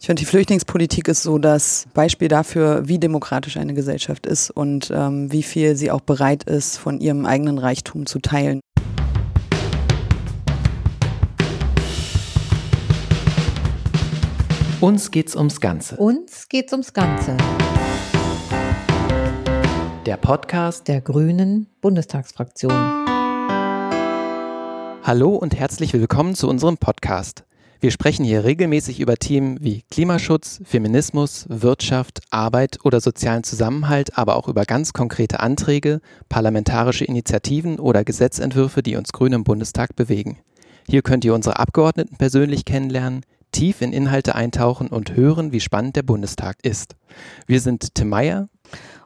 [0.00, 4.92] Ich finde, die Flüchtlingspolitik ist so das Beispiel dafür, wie demokratisch eine Gesellschaft ist und
[4.94, 8.60] ähm, wie viel sie auch bereit ist, von ihrem eigenen Reichtum zu teilen.
[14.80, 15.96] Uns geht's ums Ganze.
[15.96, 17.36] Uns geht's ums Ganze.
[20.06, 22.72] Der Podcast der Grünen Bundestagsfraktion.
[25.02, 27.47] Hallo und herzlich willkommen zu unserem Podcast.
[27.80, 34.34] Wir sprechen hier regelmäßig über Themen wie Klimaschutz, Feminismus, Wirtschaft, Arbeit oder sozialen Zusammenhalt, aber
[34.34, 40.38] auch über ganz konkrete Anträge, parlamentarische Initiativen oder Gesetzentwürfe, die uns Grüne im Bundestag bewegen.
[40.88, 45.94] Hier könnt ihr unsere Abgeordneten persönlich kennenlernen, tief in Inhalte eintauchen und hören, wie spannend
[45.94, 46.96] der Bundestag ist.
[47.46, 48.48] Wir sind Tim Meyer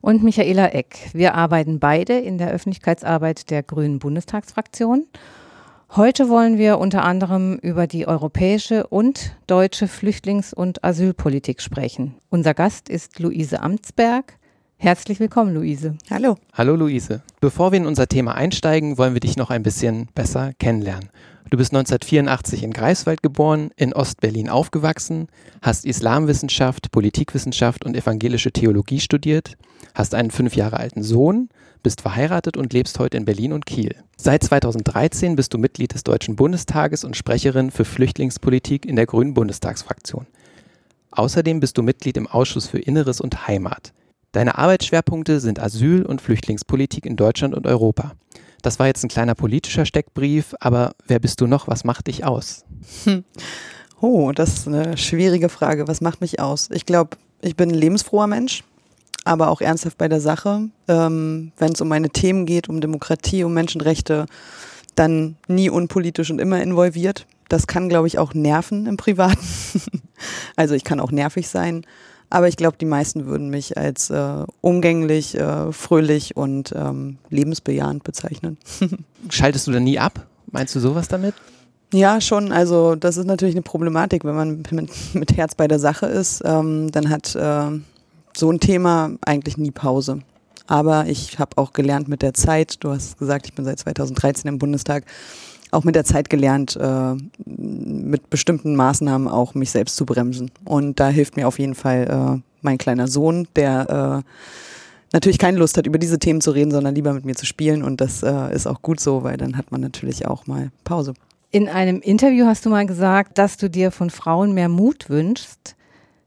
[0.00, 1.10] und Michaela Eck.
[1.12, 5.04] Wir arbeiten beide in der Öffentlichkeitsarbeit der Grünen Bundestagsfraktion
[5.94, 12.14] Heute wollen wir unter anderem über die europäische und deutsche Flüchtlings- und Asylpolitik sprechen.
[12.30, 14.38] Unser Gast ist Luise Amtsberg.
[14.82, 15.94] Herzlich willkommen, Luise.
[16.10, 16.38] Hallo.
[16.54, 17.22] Hallo, Luise.
[17.40, 21.08] Bevor wir in unser Thema einsteigen, wollen wir dich noch ein bisschen besser kennenlernen.
[21.50, 25.28] Du bist 1984 in Greifswald geboren, in Ostberlin aufgewachsen,
[25.62, 29.56] hast Islamwissenschaft, Politikwissenschaft und evangelische Theologie studiert,
[29.94, 31.48] hast einen fünf Jahre alten Sohn,
[31.84, 33.94] bist verheiratet und lebst heute in Berlin und Kiel.
[34.16, 39.34] Seit 2013 bist du Mitglied des Deutschen Bundestages und Sprecherin für Flüchtlingspolitik in der Grünen
[39.34, 40.26] Bundestagsfraktion.
[41.12, 43.92] Außerdem bist du Mitglied im Ausschuss für Inneres und Heimat.
[44.32, 48.12] Deine Arbeitsschwerpunkte sind Asyl- und Flüchtlingspolitik in Deutschland und Europa.
[48.62, 51.68] Das war jetzt ein kleiner politischer Steckbrief, aber wer bist du noch?
[51.68, 52.64] Was macht dich aus?
[53.04, 53.24] Hm.
[54.00, 55.86] Oh, das ist eine schwierige Frage.
[55.86, 56.70] Was macht mich aus?
[56.72, 58.64] Ich glaube, ich bin ein lebensfroher Mensch
[59.24, 60.68] aber auch ernsthaft bei der Sache.
[60.88, 64.26] Ähm, Wenn es um meine Themen geht, um Demokratie, um Menschenrechte,
[64.94, 67.26] dann nie unpolitisch und immer involviert.
[67.48, 69.46] Das kann, glaube ich, auch nerven im Privaten.
[70.56, 71.86] also ich kann auch nervig sein.
[72.32, 78.04] Aber ich glaube, die meisten würden mich als äh, umgänglich, äh, fröhlich und ähm, lebensbejahend
[78.04, 78.56] bezeichnen.
[79.28, 80.26] Schaltest du dann nie ab?
[80.50, 81.34] Meinst du sowas damit?
[81.92, 82.50] Ja, schon.
[82.50, 86.40] Also das ist natürlich eine Problematik, wenn man mit, mit Herz bei der Sache ist.
[86.42, 87.66] Ähm, dann hat äh,
[88.34, 90.20] so ein Thema eigentlich nie Pause.
[90.66, 94.48] Aber ich habe auch gelernt mit der Zeit, du hast gesagt, ich bin seit 2013
[94.48, 95.04] im Bundestag,
[95.72, 100.50] auch mit der Zeit gelernt, äh, mit bestimmten Maßnahmen auch mich selbst zu bremsen.
[100.64, 104.30] Und da hilft mir auf jeden Fall äh, mein kleiner Sohn, der äh,
[105.12, 107.82] natürlich keine Lust hat, über diese Themen zu reden, sondern lieber mit mir zu spielen.
[107.82, 111.14] Und das äh, ist auch gut so, weil dann hat man natürlich auch mal Pause.
[111.50, 115.74] In einem Interview hast du mal gesagt, dass du dir von Frauen mehr Mut wünschst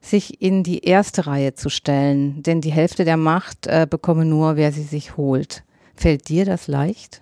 [0.05, 4.55] sich in die erste Reihe zu stellen, denn die Hälfte der Macht äh, bekomme nur,
[4.55, 5.63] wer sie sich holt.
[5.95, 7.21] Fällt dir das leicht?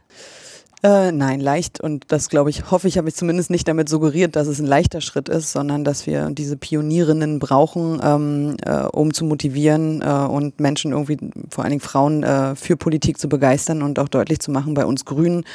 [0.86, 4.36] Äh, nein, leicht und das glaube ich, hoffe ich, habe ich zumindest nicht damit suggeriert,
[4.36, 9.14] dass es ein leichter Schritt ist, sondern dass wir diese Pionierinnen brauchen, ähm, äh, um
[9.14, 11.18] zu motivieren äh, und Menschen irgendwie,
[11.50, 14.86] vor allen Dingen Frauen, äh, für Politik zu begeistern und auch deutlich zu machen, bei
[14.86, 15.46] uns Grünen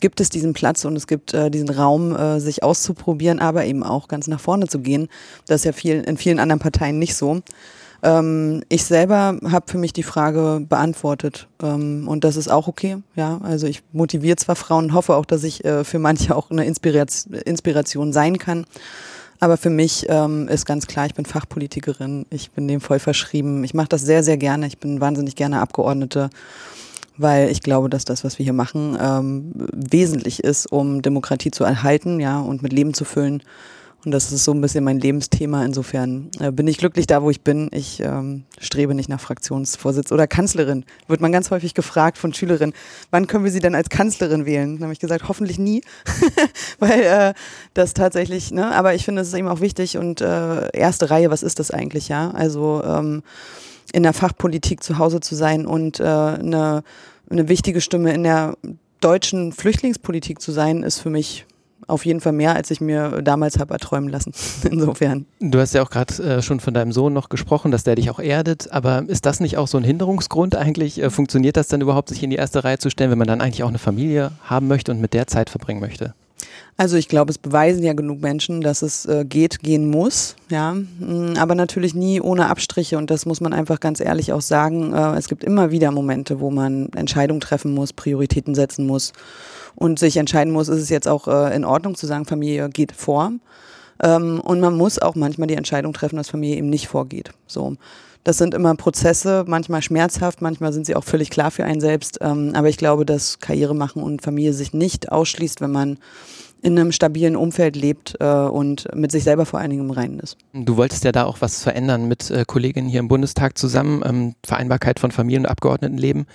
[0.00, 3.82] gibt es diesen Platz und es gibt äh, diesen Raum, äh, sich auszuprobieren, aber eben
[3.82, 5.08] auch ganz nach vorne zu gehen.
[5.48, 7.40] Das ist ja viel, in vielen anderen Parteien nicht so.
[8.02, 12.98] Ähm, ich selber habe für mich die Frage beantwortet ähm, und das ist auch okay.
[13.14, 16.64] Ja, also ich motiviere zwar Frauen, hoffe auch, dass ich äh, für manche auch eine
[16.64, 18.66] Inspiration, Inspiration sein kann.
[19.38, 23.64] Aber für mich ähm, ist ganz klar, ich bin Fachpolitikerin, ich bin dem voll verschrieben.
[23.64, 24.66] Ich mache das sehr, sehr gerne.
[24.66, 26.30] Ich bin wahnsinnig gerne Abgeordnete,
[27.18, 31.64] weil ich glaube, dass das, was wir hier machen, ähm, wesentlich ist, um Demokratie zu
[31.64, 33.42] erhalten, ja, und mit Leben zu füllen.
[34.06, 35.64] Und das ist so ein bisschen mein Lebensthema.
[35.64, 37.68] Insofern äh, bin ich glücklich da, wo ich bin.
[37.72, 40.84] Ich ähm, strebe nicht nach Fraktionsvorsitz oder Kanzlerin.
[41.08, 42.72] Wird man ganz häufig gefragt von Schülerinnen,
[43.10, 44.76] wann können wir sie denn als Kanzlerin wählen?
[44.76, 45.82] Dann habe ich gesagt, hoffentlich nie,
[46.78, 47.34] weil äh,
[47.74, 51.32] das tatsächlich, ne, aber ich finde, es ist eben auch wichtig und äh, erste Reihe,
[51.32, 52.30] was ist das eigentlich, ja?
[52.30, 53.24] Also ähm,
[53.92, 56.84] in der Fachpolitik zu Hause zu sein und äh, eine,
[57.28, 58.56] eine wichtige Stimme in der
[59.00, 61.44] deutschen Flüchtlingspolitik zu sein, ist für mich
[61.86, 64.32] auf jeden Fall mehr, als ich mir damals habe erträumen lassen.
[64.70, 65.26] Insofern.
[65.40, 68.10] Du hast ja auch gerade äh, schon von deinem Sohn noch gesprochen, dass der dich
[68.10, 68.70] auch erdet.
[68.72, 71.02] Aber ist das nicht auch so ein Hinderungsgrund eigentlich?
[71.02, 73.40] Äh, funktioniert das dann überhaupt, sich in die erste Reihe zu stellen, wenn man dann
[73.40, 76.14] eigentlich auch eine Familie haben möchte und mit der Zeit verbringen möchte?
[76.76, 80.74] Also ich glaube, es beweisen ja genug Menschen, dass es äh, geht, gehen muss, ja,
[80.74, 84.92] mm, aber natürlich nie ohne Abstriche und das muss man einfach ganz ehrlich auch sagen.
[84.92, 89.12] Äh, es gibt immer wieder Momente, wo man Entscheidungen treffen muss, Prioritäten setzen muss
[89.74, 92.92] und sich entscheiden muss, ist es jetzt auch äh, in Ordnung zu sagen, Familie geht
[92.92, 93.32] vor.
[94.02, 97.30] Ähm, und man muss auch manchmal die Entscheidung treffen, dass Familie eben nicht vorgeht.
[97.46, 97.76] So.
[98.24, 102.18] Das sind immer Prozesse, manchmal schmerzhaft, manchmal sind sie auch völlig klar für einen selbst.
[102.20, 105.98] Ähm, aber ich glaube, dass Karriere machen und Familie sich nicht ausschließt, wenn man
[106.62, 110.18] in einem stabilen Umfeld lebt äh, und mit sich selber vor allen Dingen im Reinen
[110.20, 110.36] ist.
[110.52, 114.34] Du wolltest ja da auch was verändern mit äh, Kolleginnen hier im Bundestag zusammen, ähm,
[114.44, 116.26] Vereinbarkeit von Familien- und Abgeordnetenleben.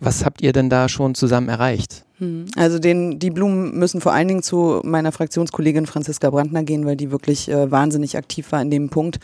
[0.00, 2.04] Was habt ihr denn da schon zusammen erreicht?
[2.20, 2.44] Hm.
[2.54, 6.96] Also den, die Blumen müssen vor allen Dingen zu meiner Fraktionskollegin Franziska Brandner gehen, weil
[6.96, 9.18] die wirklich äh, wahnsinnig aktiv war in dem Punkt.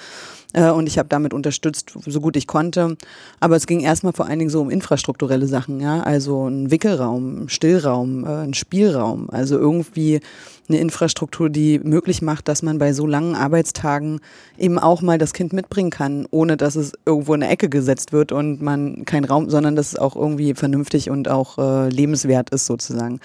[0.55, 2.97] Äh, und ich habe damit unterstützt, so gut ich konnte.
[3.39, 7.45] Aber es ging erstmal vor allen Dingen so um infrastrukturelle Sachen, ja, also ein Wickelraum,
[7.45, 10.21] ein Stillraum, äh, ein Spielraum, also irgendwie
[10.69, 14.21] eine Infrastruktur, die möglich macht, dass man bei so langen Arbeitstagen
[14.59, 18.13] eben auch mal das Kind mitbringen kann, ohne dass es irgendwo in eine Ecke gesetzt
[18.13, 22.51] wird und man keinen Raum, sondern dass es auch irgendwie vernünftig und auch äh, lebenswert
[22.51, 23.21] ist sozusagen.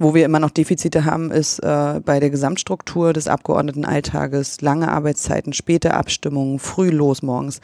[0.00, 5.52] Wo wir immer noch Defizite haben, ist äh, bei der Gesamtstruktur des Abgeordnetenalltages lange Arbeitszeiten,
[5.52, 7.60] späte Abstimmungen, früh los morgens.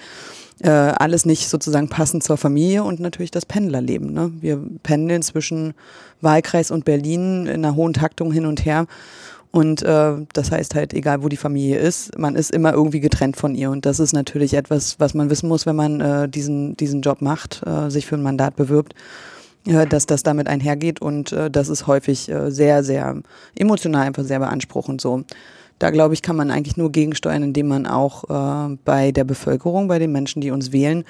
[0.60, 4.12] Äh, alles nicht sozusagen passend zur Familie und natürlich das Pendlerleben.
[4.12, 4.32] Ne?
[4.40, 5.74] Wir pendeln zwischen
[6.20, 8.86] Wahlkreis und Berlin in einer hohen Taktung hin und her.
[9.52, 13.36] Und äh, das heißt halt, egal wo die Familie ist, man ist immer irgendwie getrennt
[13.36, 13.70] von ihr.
[13.70, 17.22] Und das ist natürlich etwas, was man wissen muss, wenn man äh, diesen, diesen Job
[17.22, 18.94] macht, äh, sich für ein Mandat bewirbt
[19.64, 23.22] dass das damit einhergeht und äh, das ist häufig äh, sehr, sehr
[23.56, 25.24] emotional einfach sehr beanspruchend so.
[25.78, 29.88] Da glaube ich, kann man eigentlich nur gegensteuern, indem man auch äh, bei der Bevölkerung,
[29.88, 31.04] bei den Menschen, die uns wählen,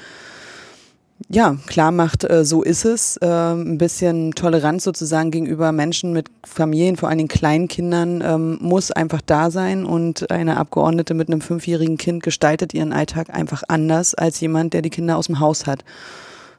[1.28, 3.16] ja, klar macht, äh, so ist es.
[3.18, 8.90] Äh, ein bisschen Toleranz sozusagen gegenüber Menschen mit Familien, vor allen Dingen Kleinkindern, ähm, muss
[8.90, 9.84] einfach da sein.
[9.86, 14.82] Und eine Abgeordnete mit einem fünfjährigen Kind gestaltet ihren Alltag einfach anders als jemand, der
[14.82, 15.84] die Kinder aus dem Haus hat.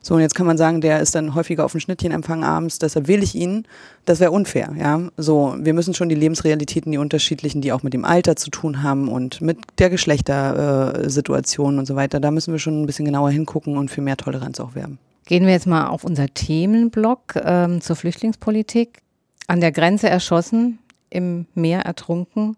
[0.08, 3.08] So, und jetzt kann man sagen, der ist dann häufiger auf dem Schnittchenempfang abends, deshalb
[3.08, 3.64] wähle ich ihn.
[4.06, 5.02] Das wäre unfair, ja.
[5.18, 8.84] So, wir müssen schon die Lebensrealitäten, die unterschiedlichen, die auch mit dem Alter zu tun
[8.84, 13.32] haben und mit der Geschlechtersituation und so weiter, da müssen wir schon ein bisschen genauer
[13.32, 15.00] hingucken und für mehr Toleranz auch werben.
[15.26, 19.00] Gehen wir jetzt mal auf unser Themenblock ähm, zur Flüchtlingspolitik.
[19.48, 20.78] An der Grenze erschossen,
[21.10, 22.58] im Meer ertrunken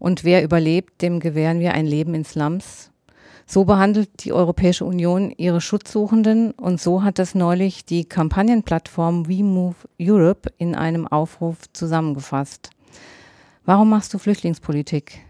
[0.00, 2.90] und wer überlebt, dem gewähren wir ein Leben in Slums
[3.48, 9.42] so behandelt die Europäische Union ihre Schutzsuchenden und so hat das neulich die Kampagnenplattform We
[9.42, 12.70] Move Europe in einem Aufruf zusammengefasst.
[13.64, 15.20] Warum machst du Flüchtlingspolitik?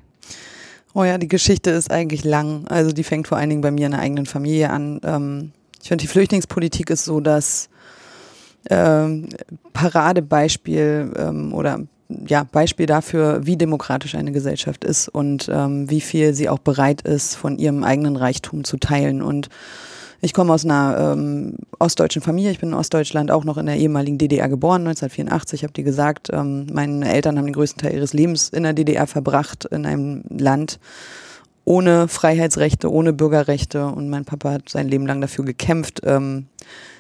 [0.95, 2.67] Oh ja, die Geschichte ist eigentlich lang.
[2.67, 5.01] Also die fängt vor allen Dingen bei mir in der eigenen Familie an.
[5.05, 7.69] Ähm, ich finde, die Flüchtlingspolitik ist so das
[8.69, 9.29] ähm,
[9.73, 16.35] Paradebeispiel ähm, oder ja, Beispiel dafür, wie demokratisch eine Gesellschaft ist und ähm, wie viel
[16.35, 19.21] sie auch bereit ist, von ihrem eigenen Reichtum zu teilen.
[19.23, 19.49] Und
[20.21, 22.51] ich komme aus einer ähm, ostdeutschen Familie.
[22.51, 25.63] Ich bin in Ostdeutschland auch noch in der ehemaligen DDR geboren, 1984.
[25.63, 29.07] Habe die gesagt, ähm, meine Eltern haben den größten Teil ihres Lebens in der DDR
[29.07, 30.81] verbracht, in einem Land
[31.65, 33.87] ohne Freiheitsrechte, ohne Bürgerrechte.
[33.87, 36.47] Und mein Papa hat sein Leben lang dafür gekämpft, ähm,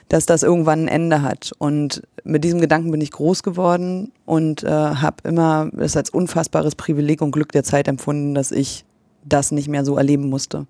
[0.09, 1.53] dass das irgendwann ein Ende hat.
[1.59, 6.75] Und mit diesem Gedanken bin ich groß geworden und äh, habe immer es als unfassbares
[6.75, 8.85] Privileg und Glück der Zeit empfunden, dass ich
[9.25, 10.67] das nicht mehr so erleben musste.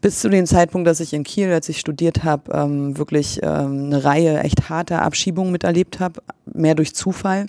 [0.00, 3.86] Bis zu dem Zeitpunkt, dass ich in Kiel, als ich studiert habe, ähm, wirklich ähm,
[3.86, 7.46] eine Reihe echt harter Abschiebungen miterlebt habe, mehr durch Zufall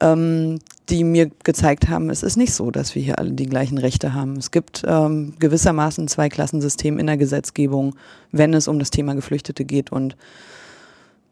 [0.00, 0.58] ähm,
[0.88, 4.14] die mir gezeigt haben, es ist nicht so, dass wir hier alle die gleichen Rechte
[4.14, 4.36] haben.
[4.36, 7.94] Es gibt ähm, gewissermaßen ein Zweiklassensystem in der Gesetzgebung,
[8.30, 9.92] wenn es um das Thema Geflüchtete geht.
[9.92, 10.16] Und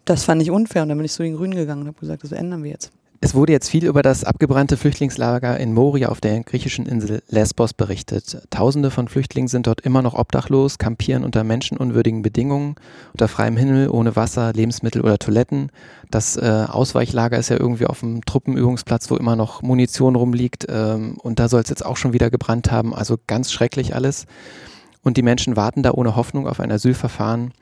[0.05, 2.25] das fand ich unfair und dann bin ich zu den Grünen gegangen und habe gesagt,
[2.25, 2.93] das ändern wir jetzt.
[3.23, 7.75] Es wurde jetzt viel über das abgebrannte Flüchtlingslager in Moria auf der griechischen Insel Lesbos
[7.75, 8.41] berichtet.
[8.49, 12.77] Tausende von Flüchtlingen sind dort immer noch obdachlos, kampieren unter menschenunwürdigen Bedingungen,
[13.13, 15.71] unter freiem Himmel, ohne Wasser, Lebensmittel oder Toiletten.
[16.11, 20.65] Das äh, Ausweichlager ist ja irgendwie auf dem Truppenübungsplatz, wo immer noch Munition rumliegt.
[20.71, 22.95] Ähm, und da soll es jetzt auch schon wieder gebrannt haben.
[22.95, 24.25] Also ganz schrecklich alles.
[25.03, 27.53] Und die Menschen warten da ohne Hoffnung auf ein Asylverfahren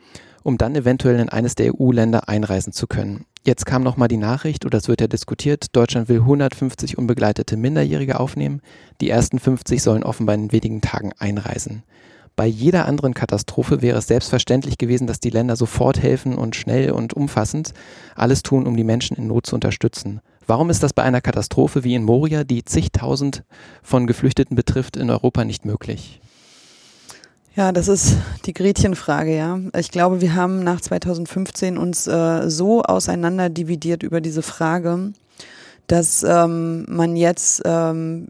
[0.42, 3.24] um dann eventuell in eines der EU-Länder einreisen zu können.
[3.44, 8.20] Jetzt kam nochmal die Nachricht, oder es wird ja diskutiert, Deutschland will 150 unbegleitete Minderjährige
[8.20, 8.60] aufnehmen.
[9.00, 11.82] Die ersten 50 sollen offenbar in wenigen Tagen einreisen.
[12.36, 16.92] Bei jeder anderen Katastrophe wäre es selbstverständlich gewesen, dass die Länder sofort helfen und schnell
[16.92, 17.72] und umfassend
[18.14, 20.20] alles tun, um die Menschen in Not zu unterstützen.
[20.46, 23.42] Warum ist das bei einer Katastrophe wie in Moria, die zigtausend
[23.82, 26.20] von Geflüchteten betrifft, in Europa nicht möglich?
[27.58, 28.14] Ja, das ist
[28.46, 29.58] die Gretchenfrage, ja.
[29.76, 35.12] Ich glaube, wir haben nach 2015 uns äh, so auseinander dividiert über diese Frage,
[35.88, 38.28] dass ähm, man jetzt ähm,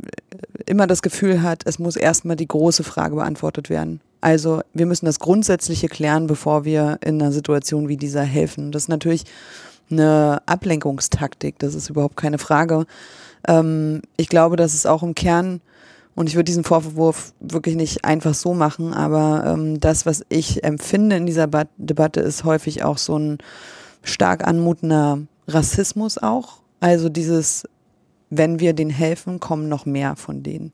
[0.65, 4.01] immer das Gefühl hat, es muss erstmal die große Frage beantwortet werden.
[4.23, 8.73] Also wir müssen das Grundsätzliche klären, bevor wir in einer Situation wie dieser helfen.
[8.73, 9.25] Das ist natürlich
[9.91, 12.87] eine Ablenkungstaktik, das ist überhaupt keine Frage.
[13.47, 15.61] Ähm, ich glaube, dass es auch im Kern
[16.19, 20.65] und ich würde diesen Vorwurf wirklich nicht einfach so machen, aber ähm, das, was ich
[20.65, 23.39] empfinde in dieser ba Debatte, ist häufig auch so ein
[24.03, 26.59] stark anmutender Rassismus auch.
[26.81, 27.65] Also dieses
[28.31, 30.73] wenn wir denen helfen, kommen noch mehr von denen.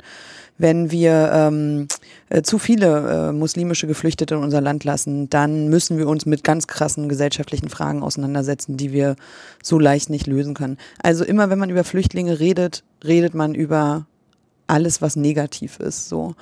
[0.59, 1.89] Wenn wir ähm,
[2.29, 6.45] äh, zu viele äh, muslimische Geflüchtete in unser Land lassen, dann müssen wir uns mit
[6.45, 9.17] ganz krassen gesellschaftlichen Fragen auseinandersetzen, die wir
[9.63, 10.79] so leicht nicht lösen können.
[11.03, 14.07] Also immer, wenn man über Flüchtlinge redet, redet man über
[14.67, 16.09] alles, was negativ ist.
[16.09, 16.35] So.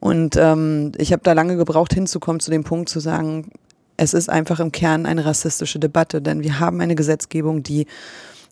[0.00, 3.50] Und ähm, ich habe da lange gebraucht, hinzukommen zu dem Punkt zu sagen,
[3.96, 7.86] es ist einfach im Kern eine rassistische Debatte, denn wir haben eine Gesetzgebung, die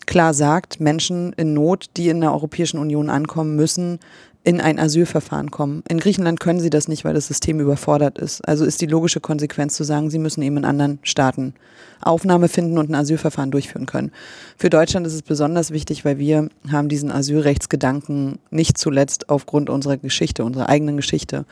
[0.06, 3.98] klar sagt, Menschen in Not, die in der Europäischen Union ankommen, müssen
[4.42, 5.82] in ein Asylverfahren kommen.
[5.88, 8.46] In Griechenland können sie das nicht, weil das System überfordert ist.
[8.48, 11.54] Also ist die logische Konsequenz zu sagen, sie müssen eben in anderen Staaten
[12.00, 14.12] Aufnahme finden und ein Asylverfahren durchführen können.
[14.56, 19.98] Für Deutschland ist es besonders wichtig, weil wir haben diesen Asylrechtsgedanken nicht zuletzt aufgrund unserer
[19.98, 21.44] Geschichte, unserer eigenen Geschichte.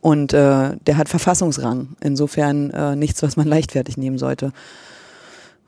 [0.00, 1.88] Und äh, der hat Verfassungsrang.
[2.00, 4.52] Insofern äh, nichts, was man leichtfertig nehmen sollte.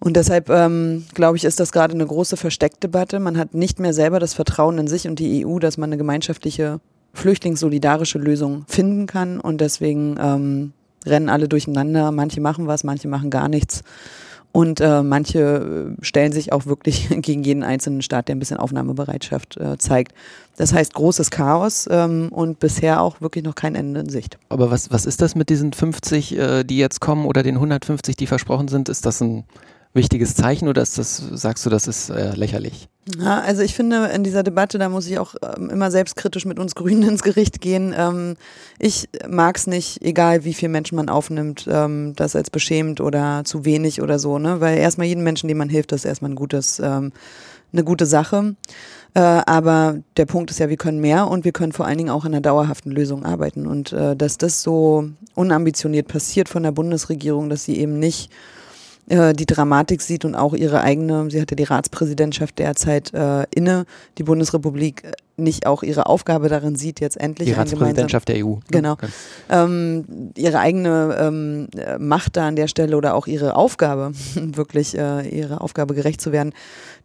[0.04, 3.20] Und deshalb ähm, glaube ich, ist das gerade eine große Versteckdebatte.
[3.20, 5.96] Man hat nicht mehr selber das Vertrauen in sich und die EU, dass man eine
[5.96, 6.80] gemeinschaftliche
[7.14, 9.40] flüchtlingssolidarische Lösung finden kann.
[9.40, 10.72] Und deswegen ähm,
[11.06, 12.12] rennen alle durcheinander.
[12.12, 13.82] Manche machen was, manche machen gar nichts.
[14.52, 18.58] Und äh, manche äh, stellen sich auch wirklich gegen jeden einzelnen Staat, der ein bisschen
[18.58, 20.12] Aufnahmebereitschaft äh, zeigt.
[20.58, 24.38] Das heißt großes Chaos ähm, und bisher auch wirklich noch kein Ende in Sicht.
[24.50, 28.16] Aber was, was ist das mit diesen 50, äh, die jetzt kommen oder den 150,
[28.16, 28.90] die versprochen sind?
[28.90, 29.44] Ist das ein
[29.94, 32.88] wichtiges Zeichen oder ist das, sagst du, das ist äh, lächerlich?
[33.18, 36.58] Ja, also ich finde in dieser Debatte, da muss ich auch ähm, immer selbstkritisch mit
[36.58, 37.94] uns Grünen ins Gericht gehen.
[37.96, 38.36] Ähm,
[38.78, 43.42] ich mag es nicht, egal wie viel Menschen man aufnimmt, ähm, das als beschämt oder
[43.44, 44.60] zu wenig oder so, ne?
[44.60, 47.12] Weil erstmal jeden Menschen, dem man hilft, das ist erstmal ein gutes, ähm,
[47.72, 48.56] eine gute Sache.
[49.14, 52.10] Äh, aber der Punkt ist ja, wir können mehr und wir können vor allen Dingen
[52.10, 53.66] auch an einer dauerhaften Lösung arbeiten.
[53.66, 58.30] Und äh, dass das so unambitioniert passiert von der Bundesregierung, dass sie eben nicht
[59.08, 63.84] äh, die Dramatik sieht und auch ihre eigene, sie hatte die Ratspräsidentschaft derzeit äh, inne,
[64.18, 68.54] die Bundesrepublik äh, nicht auch ihre Aufgabe darin sieht, jetzt endlich die Ratspräsidentschaft der EU.
[68.70, 68.92] Genau.
[68.92, 69.08] Okay.
[69.50, 70.04] Ähm,
[70.36, 71.68] ihre eigene ähm,
[71.98, 76.30] Macht da an der Stelle oder auch ihre Aufgabe, wirklich äh, ihre Aufgabe gerecht zu
[76.30, 76.52] werden.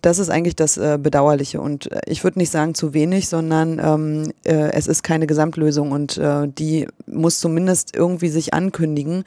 [0.02, 1.60] Das ist eigentlich das äh, Bedauerliche.
[1.60, 5.92] Und äh, ich würde nicht sagen zu wenig, sondern ähm, äh, es ist keine Gesamtlösung
[5.92, 9.24] und äh, die muss zumindest irgendwie sich ankündigen.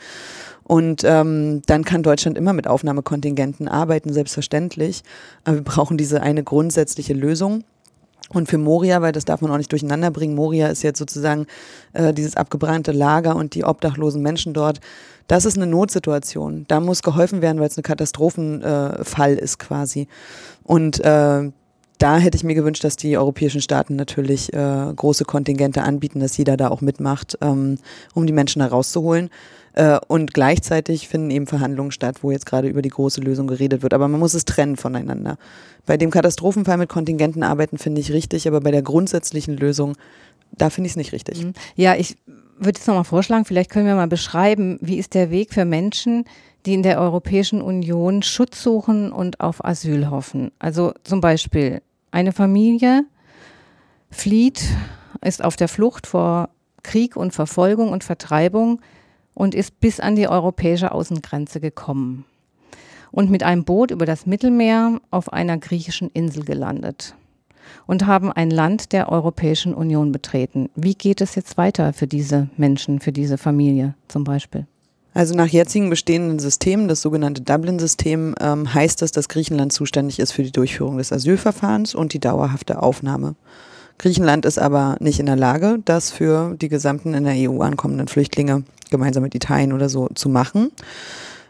[0.64, 5.02] Und ähm, dann kann Deutschland immer mit Aufnahmekontingenten arbeiten, selbstverständlich.
[5.44, 7.64] Aber wir brauchen diese eine grundsätzliche Lösung.
[8.28, 11.46] Und für Moria, weil das darf man auch nicht durcheinander bringen, Moria ist jetzt sozusagen
[11.92, 14.80] äh, dieses abgebrannte Lager und die obdachlosen Menschen dort.
[15.26, 16.64] Das ist eine Notsituation.
[16.68, 20.08] Da muss geholfen werden, weil es ein Katastrophenfall äh, ist quasi.
[20.64, 21.50] Und äh,
[21.98, 26.36] da hätte ich mir gewünscht, dass die europäischen Staaten natürlich äh, große Kontingente anbieten, dass
[26.36, 27.78] jeder da auch mitmacht, ähm,
[28.14, 29.30] um die Menschen herauszuholen.
[29.74, 33.82] Äh, und gleichzeitig finden eben Verhandlungen statt, wo jetzt gerade über die große Lösung geredet
[33.82, 33.94] wird.
[33.94, 35.38] Aber man muss es trennen voneinander.
[35.86, 39.96] Bei dem Katastrophenfall mit Kontingenten arbeiten finde ich richtig, aber bei der grundsätzlichen Lösung,
[40.52, 41.42] da finde ich es nicht richtig.
[41.42, 41.54] Mhm.
[41.74, 42.16] Ja, ich
[42.58, 46.24] würde jetzt nochmal vorschlagen, vielleicht können wir mal beschreiben, wie ist der Weg für Menschen,
[46.66, 50.52] die in der Europäischen Union Schutz suchen und auf Asyl hoffen.
[50.58, 53.04] Also zum Beispiel eine Familie
[54.10, 54.62] flieht,
[55.24, 56.50] ist auf der Flucht vor
[56.82, 58.80] Krieg und Verfolgung und Vertreibung
[59.34, 62.24] und ist bis an die europäische Außengrenze gekommen
[63.10, 67.14] und mit einem Boot über das Mittelmeer auf einer griechischen Insel gelandet
[67.86, 70.70] und haben ein Land der Europäischen Union betreten.
[70.74, 74.66] Wie geht es jetzt weiter für diese Menschen, für diese Familie zum Beispiel?
[75.14, 80.32] Also nach jetzigen bestehenden Systemen, das sogenannte Dublin-System, ähm, heißt das, dass Griechenland zuständig ist
[80.32, 83.34] für die Durchführung des Asylverfahrens und die dauerhafte Aufnahme.
[84.02, 88.08] Griechenland ist aber nicht in der Lage, das für die gesamten in der EU ankommenden
[88.08, 90.72] Flüchtlinge gemeinsam mit Italien oder so zu machen.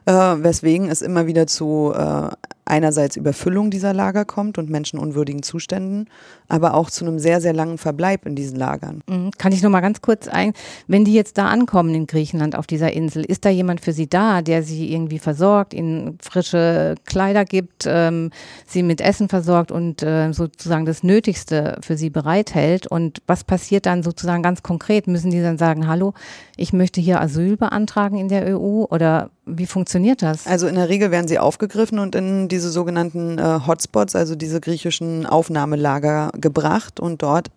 [0.04, 2.28] Äh, weswegen es immer wieder zu äh,
[2.64, 6.08] einerseits Überfüllung dieser Lager kommt und menschenunwürdigen Zuständen,
[6.48, 9.02] aber auch zu einem sehr, sehr langen Verbleib in diesen Lagern.
[9.08, 9.30] Mhm.
[9.36, 10.52] Kann ich noch mal ganz kurz ein,
[10.86, 14.08] wenn die jetzt da ankommen in Griechenland auf dieser Insel, ist da jemand für sie
[14.08, 18.30] da, der sie irgendwie versorgt, ihnen frische Kleider gibt, ähm,
[18.66, 22.86] sie mit Essen versorgt und äh, sozusagen das Nötigste für sie bereithält?
[22.86, 25.08] Und was passiert dann sozusagen ganz konkret?
[25.08, 26.14] Müssen die dann sagen, hallo,
[26.56, 30.46] ich möchte hier Asyl beantragen in der EU oder wie funktioniert das?
[30.46, 34.60] Also in der Regel werden sie aufgegriffen und in diese sogenannten äh, Hotspots, also diese
[34.60, 37.50] griechischen Aufnahmelager gebracht und dort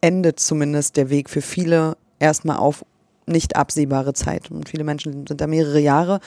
[0.00, 2.84] endet zumindest der Weg für viele erstmal auf
[3.26, 4.50] nicht absehbare Zeit.
[4.50, 6.20] Und viele Menschen sind da mehrere Jahre.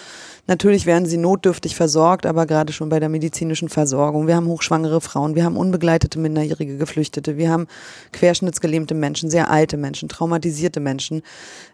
[0.48, 4.28] Natürlich werden sie notdürftig versorgt, aber gerade schon bei der medizinischen Versorgung.
[4.28, 7.68] Wir haben hochschwangere Frauen, wir haben unbegleitete minderjährige Geflüchtete, wir haben
[8.12, 11.22] querschnittsgelähmte Menschen, sehr alte Menschen, traumatisierte Menschen.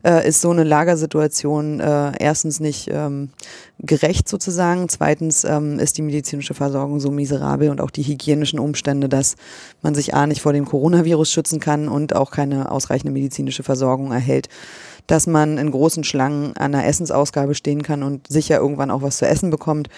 [0.03, 3.29] Äh, ist so eine Lagersituation äh, erstens nicht ähm,
[3.79, 4.89] gerecht sozusagen.
[4.89, 9.35] Zweitens ähm, ist die medizinische Versorgung so miserabel und auch die hygienischen Umstände, dass
[9.81, 14.11] man sich A nicht vor dem Coronavirus schützen kann und auch keine ausreichende medizinische Versorgung
[14.11, 14.49] erhält
[15.07, 19.17] dass man in großen Schlangen an der Essensausgabe stehen kann und sicher irgendwann auch was
[19.17, 19.89] zu essen bekommt.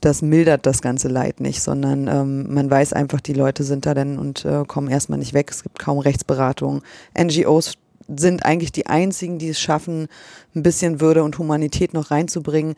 [0.00, 3.94] Das mildert das ganze Leid nicht, sondern ähm, man weiß einfach, die Leute sind da
[3.94, 5.50] denn und äh, kommen erstmal nicht weg.
[5.50, 6.82] Es gibt kaum Rechtsberatung.
[7.18, 7.74] NGOs
[8.14, 10.08] sind eigentlich die einzigen, die es schaffen,
[10.54, 12.74] ein bisschen Würde und Humanität noch reinzubringen.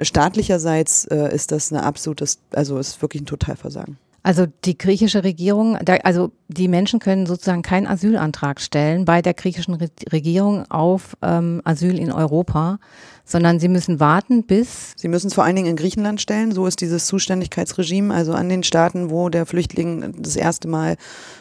[0.00, 3.98] Staatlicherseits äh, ist das eine absolutes, also ist wirklich ein Totalversagen.
[4.22, 9.74] Also die griechische Regierung, also die Menschen können sozusagen keinen Asylantrag stellen bei der griechischen
[9.74, 12.78] Re Regierung auf ähm, Asyl in Europa,
[13.24, 14.92] sondern sie müssen warten bis.
[14.96, 16.52] Sie müssen es vor allen Dingen in Griechenland stellen.
[16.52, 18.12] So ist dieses Zuständigkeitsregime.
[18.12, 20.96] Also an den Staaten, wo der Flüchtling das erste Mal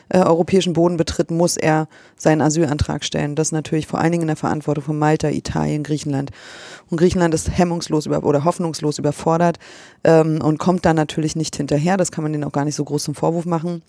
[0.10, 1.88] äh, europäischen Boden betritt, muss er
[2.18, 3.36] seinen Asylantrag stellen.
[3.36, 6.32] Das ist natürlich vor allen Dingen in der Verantwortung von Malta, Italien, Griechenland.
[6.90, 9.60] Und Griechenland ist hemmungslos über, oder hoffnungslos überfordert
[10.04, 11.98] ähm, und kommt da natürlich nicht hinterher.
[11.98, 13.82] Das kann man denen auch gar nicht so groß zum Vorwurf machen.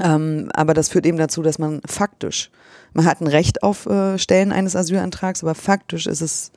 [0.00, 2.50] Ähm, aber das führt eben dazu, dass man faktisch,
[2.92, 6.52] man hat ein Recht auf äh, Stellen eines Asylantrags, aber faktisch ist es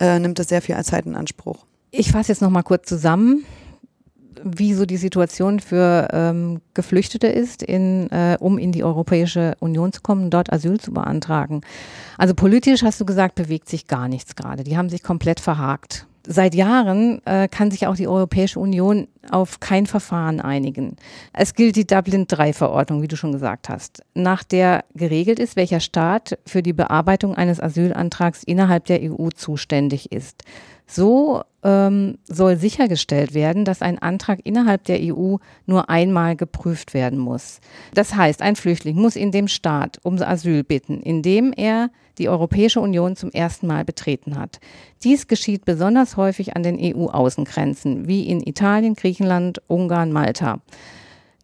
[0.00, 1.66] äh, nimmt das sehr viel Zeit in Anspruch.
[1.90, 3.44] Ich fasse jetzt noch mal kurz zusammen,
[4.42, 9.92] wie so die Situation für ähm, Geflüchtete ist, in, äh, um in die Europäische Union
[9.92, 11.60] zu kommen, dort Asyl zu beantragen.
[12.18, 14.64] Also politisch hast du gesagt, bewegt sich gar nichts gerade.
[14.64, 19.60] Die haben sich komplett verhakt seit Jahren äh, kann sich auch die Europäische Union auf
[19.60, 20.96] kein Verfahren einigen.
[21.32, 26.38] Es gilt die Dublin-3-Verordnung, wie du schon gesagt hast, nach der geregelt ist, welcher Staat
[26.46, 30.44] für die Bearbeitung eines Asylantrags innerhalb der EU zuständig ist.
[30.86, 35.36] So ähm, soll sichergestellt werden, dass ein Antrag innerhalb der EU
[35.66, 37.60] nur einmal geprüft werden muss.
[37.94, 42.28] Das heißt, ein Flüchtling muss in dem Staat um Asyl bitten, in dem er die
[42.28, 44.60] Europäische Union zum ersten Mal betreten hat.
[45.02, 50.60] Dies geschieht besonders häufig an den EU-Außengrenzen, wie in Italien, Griechenland, Ungarn, Malta.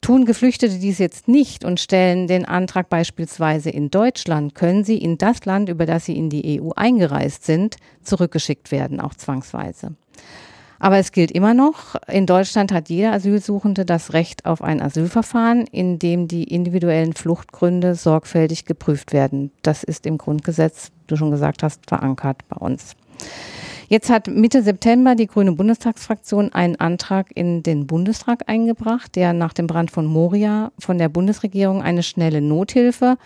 [0.00, 5.18] Tun Geflüchtete dies jetzt nicht und stellen den Antrag beispielsweise in Deutschland, können sie in
[5.18, 9.94] das Land, über das sie in die EU eingereist sind, zurückgeschickt werden, auch zwangsweise.
[10.78, 15.66] Aber es gilt immer noch, in Deutschland hat jeder Asylsuchende das Recht auf ein Asylverfahren,
[15.66, 19.52] in dem die individuellen Fluchtgründe sorgfältig geprüft werden.
[19.60, 22.96] Das ist im Grundgesetz, du schon gesagt hast, verankert bei uns.
[23.92, 29.52] Jetzt hat Mitte September die Grüne Bundestagsfraktion einen Antrag in den Bundestag eingebracht, der nach
[29.52, 33.18] dem Brand von Moria von der Bundesregierung eine schnelle Nothilfe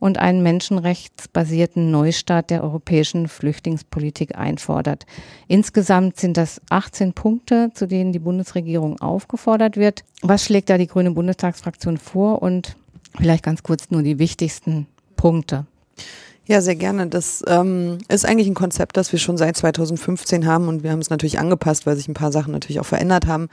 [0.00, 5.06] und einen menschenrechtsbasierten Neustart der europäischen Flüchtlingspolitik einfordert.
[5.46, 10.02] Insgesamt sind das 18 Punkte, zu denen die Bundesregierung aufgefordert wird.
[10.22, 12.76] Was schlägt da die Grüne Bundestagsfraktion vor und
[13.16, 15.66] vielleicht ganz kurz nur die wichtigsten Punkte?
[16.50, 17.08] Ja, sehr gerne.
[17.08, 21.00] Das ähm, ist eigentlich ein Konzept, das wir schon seit 2015 haben und wir haben
[21.00, 23.50] es natürlich angepasst, weil sich ein paar Sachen natürlich auch verändert haben.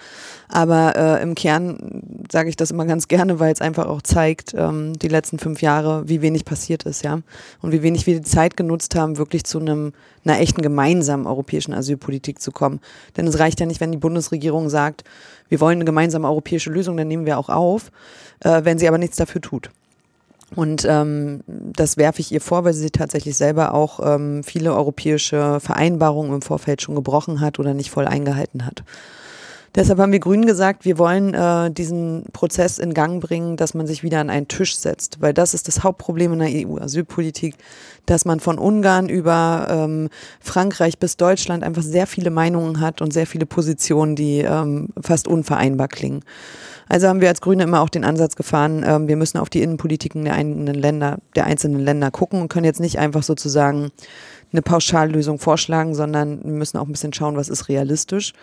[0.48, 4.54] Aber äh, im Kern sage ich das immer ganz gerne, weil es einfach auch zeigt,
[4.58, 7.20] ähm, die letzten fünf Jahre, wie wenig passiert ist, ja.
[7.62, 9.92] Und wie wenig wir die Zeit genutzt haben, wirklich zu einem
[10.24, 12.80] einer echten gemeinsamen europäischen Asylpolitik zu kommen.
[13.18, 15.04] Denn es reicht ja nicht, wenn die Bundesregierung sagt,
[15.50, 17.92] wir wollen eine gemeinsame europäische Lösung, dann nehmen wir auch auf,
[18.40, 19.70] äh, wenn sie aber nichts dafür tut.
[20.54, 25.60] Und ähm, das werfe ich ihr vor, weil sie tatsächlich selber auch ähm, viele europäische
[25.60, 28.84] Vereinbarungen im Vorfeld schon gebrochen hat oder nicht voll eingehalten hat.
[29.76, 33.88] Deshalb haben wir Grünen gesagt, wir wollen äh, diesen Prozess in Gang bringen, dass man
[33.88, 37.56] sich wieder an einen Tisch setzt, weil das ist das Hauptproblem in der EU-Asylpolitik,
[38.06, 40.10] dass man von Ungarn über ähm,
[40.40, 45.28] Frankreich bis Deutschland einfach sehr viele Meinungen hat und sehr viele Positionen, die ähm, fast
[45.28, 46.22] unvereinbar klingen.
[46.88, 49.62] Also haben wir als Grüne immer auch den Ansatz gefahren, ähm, wir müssen auf die
[49.62, 53.92] Innenpolitiken der einzelnen Länder, der einzelnen Länder gucken und können jetzt nicht einfach sozusagen
[54.56, 58.34] eine Pauschallösung vorschlagen, sondern wir müssen auch ein bisschen schauen, was ist realistisch.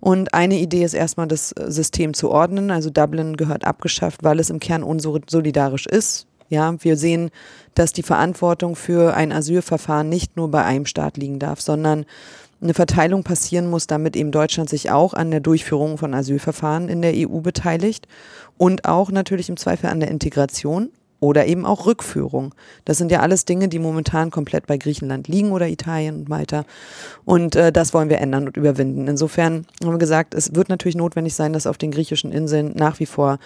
[0.00, 2.70] Und eine Idee ist erstmal, das System zu ordnen.
[2.70, 6.26] Also Dublin gehört abgeschafft, weil es im Kern unsolidarisch ist.
[6.48, 7.30] Ja, wir sehen,
[7.74, 12.04] dass die Verantwortung für ein Asylverfahren nicht nur bei einem Staat liegen darf, sondern
[12.60, 17.00] eine Verteilung passieren muss, damit eben Deutschland sich auch an der Durchführung von Asylverfahren in
[17.00, 18.06] der EU beteiligt
[18.58, 20.90] und auch natürlich im Zweifel an der Integration
[21.22, 22.52] oder eben auch Rückführung.
[22.84, 26.64] Das sind ja alles Dinge, die momentan komplett bei Griechenland liegen oder Italien und Malta.
[27.24, 29.06] Und äh, das wollen wir ändern und überwinden.
[29.06, 32.98] Insofern haben wir gesagt, es wird natürlich notwendig sein, dass auf den griechischen Inseln nach
[32.98, 33.38] wie vor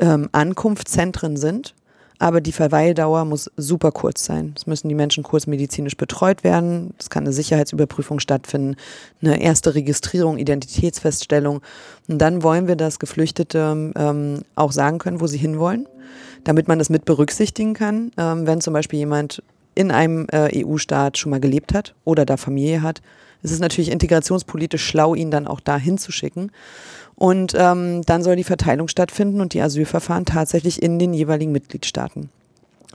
[0.00, 1.74] ähm, Ankunftszentren sind
[2.18, 4.54] aber die Verweildauer muss super kurz sein.
[4.56, 6.94] Es müssen die Menschen kurz medizinisch betreut werden.
[6.98, 8.76] Es kann eine Sicherheitsüberprüfung stattfinden,
[9.20, 11.60] eine erste Registrierung, Identitätsfeststellung.
[12.08, 15.86] Und dann wollen wir, dass Geflüchtete ähm, auch sagen können, wo sie hinwollen,
[16.44, 18.10] damit man das mit berücksichtigen kann.
[18.16, 19.42] Ähm, wenn zum Beispiel jemand
[19.74, 23.02] in einem äh, EU-Staat schon mal gelebt hat oder da Familie hat,
[23.42, 26.50] ist es natürlich integrationspolitisch schlau, ihn dann auch da hinzuschicken.
[27.14, 32.30] Und ähm, dann soll die Verteilung stattfinden und die Asylverfahren tatsächlich in den jeweiligen Mitgliedstaaten.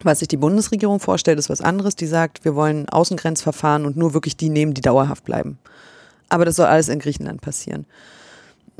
[0.01, 1.95] Was sich die Bundesregierung vorstellt, ist was anderes.
[1.95, 5.59] Die sagt, wir wollen Außengrenzverfahren und nur wirklich die nehmen, die dauerhaft bleiben.
[6.29, 7.85] Aber das soll alles in Griechenland passieren.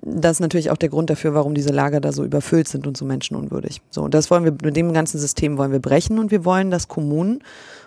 [0.02, 2.98] Das ist natürlich auch der Grund dafür, warum diese Lager da so überfüllt sind und
[2.98, 3.82] so menschenunwürdig.
[3.90, 6.88] So, das wollen wir mit dem ganzen System wollen wir brechen und wir wollen, dass
[6.88, 7.44] Kommunen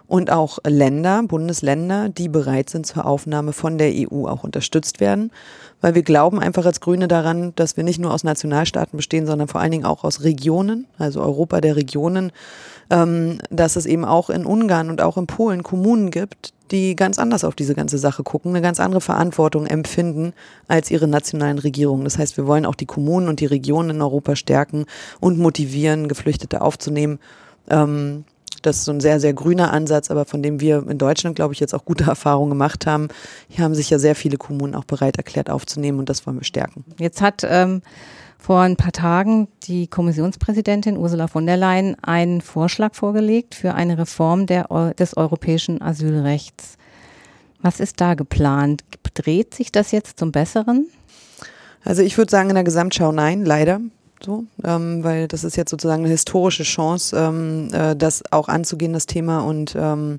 [0.07, 5.31] und auch Länder, Bundesländer, die bereit sind zur Aufnahme von der EU auch unterstützt werden,
[5.81, 9.49] weil wir glauben einfach als Grüne daran, dass wir nicht nur aus Nationalstaaten bestehen, sondern
[9.49, 12.31] vor allen Dingen auch aus Regionen, also Europa der Regionen,
[12.91, 17.19] ähm, dass es eben auch in Ungarn und auch in Polen Kommunen gibt, die ganz
[17.19, 20.33] anders auf diese ganze Sache gucken, eine ganz andere Verantwortung empfinden
[20.69, 22.05] als ihre nationalen Regierungen.
[22.05, 24.87] Das heißt, wir wollen auch die Kommunen und die Regionen in Europa stärken
[25.21, 27.19] und motivieren, Geflüchtete aufzunehmen.
[27.69, 28.25] Ähm,
[28.63, 31.53] das ist so ein sehr, sehr grüner Ansatz, aber von dem wir in Deutschland, glaube
[31.53, 33.09] ich, jetzt auch gute Erfahrungen gemacht haben.
[33.49, 36.45] Hier haben sich ja sehr viele Kommunen auch bereit erklärt aufzunehmen und das wollen wir
[36.45, 36.85] stärken.
[36.99, 37.83] Jetzt hat ähm,
[38.43, 43.99] vor ein paar Tagen die Kommissionspräsidentin Ursula von der Leyen einen Vorschlag vorgelegt für eine
[43.99, 44.65] Reform der,
[44.99, 46.77] des europäischen Asylrechts.
[47.61, 48.83] Was ist da geplant?
[49.15, 50.89] Dreht sich das jetzt zum Besseren?
[51.85, 53.81] Also ich würde sagen in der Gesamtschau nein, leider
[54.21, 58.93] so, ähm, weil das ist jetzt sozusagen eine historische Chance, ähm, äh, das auch anzugehen,
[58.93, 59.41] das Thema.
[59.41, 60.19] Und ähm,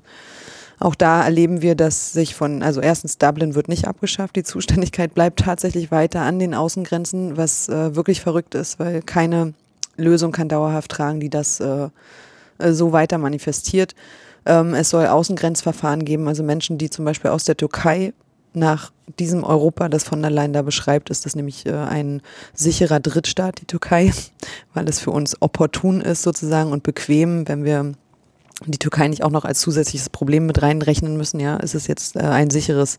[0.80, 5.14] auch da erleben wir, dass sich von, also erstens, Dublin wird nicht abgeschafft, die Zuständigkeit
[5.14, 9.54] bleibt tatsächlich weiter an den Außengrenzen, was äh, wirklich verrückt ist, weil keine
[9.96, 11.88] Lösung kann dauerhaft tragen, die das äh,
[12.58, 13.94] äh so weiter manifestiert.
[14.46, 18.12] Ähm, es soll Außengrenzverfahren geben, also Menschen, die zum Beispiel aus der Türkei
[18.54, 22.22] nach diesem Europa, das von der Leyen da beschreibt, ist das nämlich äh, ein
[22.54, 24.12] sicherer Drittstaat, die Türkei,
[24.74, 27.92] weil es für uns opportun ist sozusagen und bequem, wenn wir
[28.66, 31.40] die Türkei nicht auch noch als zusätzliches Problem mit reinrechnen müssen.
[31.40, 32.98] Ja, ist es jetzt äh, ein sicheres,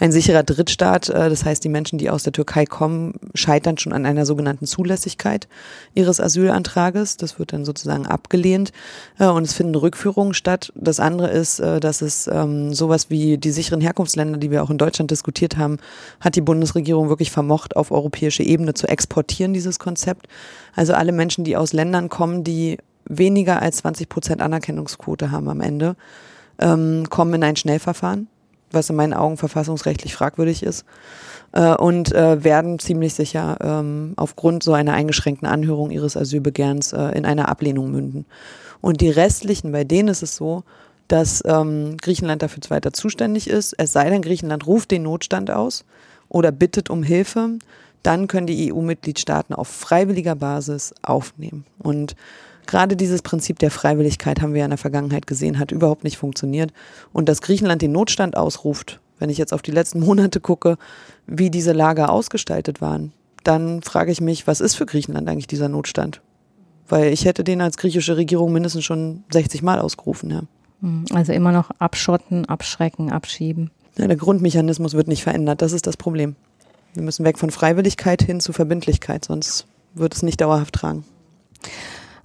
[0.00, 1.08] ein sicherer Drittstaat.
[1.08, 4.66] Äh, das heißt, die Menschen, die aus der Türkei kommen, scheitern schon an einer sogenannten
[4.66, 5.48] Zulässigkeit
[5.94, 7.16] ihres Asylantrages.
[7.16, 8.72] Das wird dann sozusagen abgelehnt
[9.18, 10.72] äh, und es finden Rückführungen statt.
[10.74, 14.70] Das andere ist, äh, dass es ähm, sowas wie die sicheren Herkunftsländer, die wir auch
[14.70, 15.78] in Deutschland diskutiert haben,
[16.20, 20.26] hat die Bundesregierung wirklich vermocht, auf europäische Ebene zu exportieren, dieses Konzept.
[20.74, 25.60] Also alle Menschen, die aus Ländern kommen, die weniger als 20 Prozent Anerkennungsquote haben am
[25.60, 25.96] Ende,
[26.58, 28.28] ähm, kommen in ein Schnellverfahren,
[28.70, 30.84] was in meinen Augen verfassungsrechtlich fragwürdig ist,
[31.52, 37.16] äh, und äh, werden ziemlich sicher ähm, aufgrund so einer eingeschränkten Anhörung ihres Asylbegehrens äh,
[37.16, 38.26] in einer Ablehnung münden.
[38.80, 40.64] Und die restlichen, bei denen ist es so,
[41.08, 45.84] dass ähm, Griechenland dafür weiter zuständig ist, es sei denn, Griechenland ruft den Notstand aus
[46.28, 47.58] oder bittet um Hilfe,
[48.02, 51.64] dann können die EU-Mitgliedstaaten auf freiwilliger Basis aufnehmen.
[51.78, 52.16] Und
[52.66, 56.16] Gerade dieses Prinzip der Freiwilligkeit haben wir ja in der Vergangenheit gesehen, hat überhaupt nicht
[56.16, 56.72] funktioniert.
[57.12, 60.76] Und dass Griechenland den Notstand ausruft, wenn ich jetzt auf die letzten Monate gucke,
[61.26, 65.68] wie diese Lager ausgestaltet waren, dann frage ich mich, was ist für Griechenland eigentlich dieser
[65.68, 66.20] Notstand?
[66.88, 70.30] Weil ich hätte den als griechische Regierung mindestens schon 60 Mal ausgerufen.
[70.30, 70.42] Ja.
[70.80, 73.70] Hm, also immer noch abschotten, abschrecken, abschieben.
[73.96, 76.36] Ja, der Grundmechanismus wird nicht verändert, das ist das Problem.
[76.94, 81.04] Wir müssen weg von Freiwilligkeit hin zu Verbindlichkeit, sonst wird es nicht dauerhaft tragen.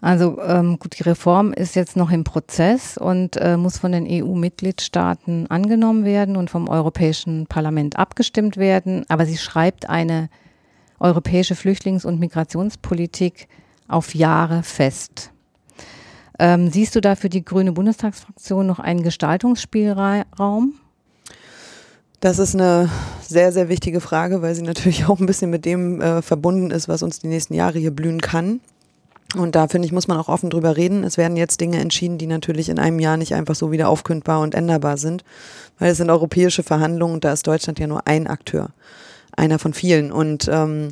[0.01, 4.07] Also ähm, gut, die Reform ist jetzt noch im Prozess und äh, muss von den
[4.09, 9.05] EU-Mitgliedstaaten angenommen werden und vom Europäischen Parlament abgestimmt werden.
[9.09, 10.29] Aber sie schreibt eine
[10.99, 13.47] europäische Flüchtlings- und Migrationspolitik
[13.87, 15.31] auf Jahre fest.
[16.37, 20.73] Ähm, siehst du da für die grüne Bundestagsfraktion noch einen Gestaltungsspielraum?
[22.21, 22.89] Das ist eine
[23.21, 26.87] sehr, sehr wichtige Frage, weil sie natürlich auch ein bisschen mit dem äh, verbunden ist,
[26.87, 28.61] was uns die nächsten Jahre hier blühen kann.
[29.35, 31.03] Und da finde ich, muss man auch offen drüber reden.
[31.03, 34.41] Es werden jetzt Dinge entschieden, die natürlich in einem Jahr nicht einfach so wieder aufkündbar
[34.41, 35.23] und änderbar sind,
[35.77, 38.69] weil es sind europäische Verhandlungen und da ist Deutschland ja nur ein Akteur,
[39.37, 40.11] einer von vielen.
[40.11, 40.89] Und ähm,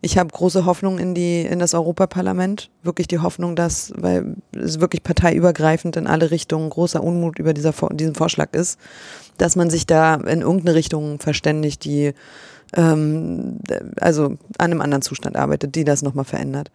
[0.00, 4.80] ich habe große Hoffnung in die in das Europaparlament, wirklich die Hoffnung, dass, weil es
[4.80, 8.78] wirklich parteiübergreifend in alle Richtungen großer Unmut über dieser diesen Vorschlag ist,
[9.38, 12.14] dass man sich da in irgendeine Richtung verständigt, die
[12.74, 13.58] ähm,
[14.00, 16.70] also an einem anderen Zustand arbeitet, die das nochmal verändert.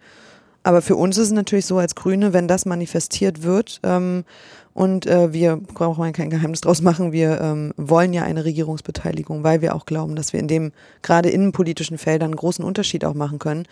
[0.68, 4.26] Aber für uns ist es natürlich so als Grüne, wenn das manifestiert wird ähm,
[4.74, 9.42] und äh, wir brauchen wir kein Geheimnis draus machen, wir ähm, wollen ja eine Regierungsbeteiligung,
[9.44, 13.14] weil wir auch glauben, dass wir in dem gerade innenpolitischen Feldern einen großen Unterschied auch
[13.14, 13.64] machen können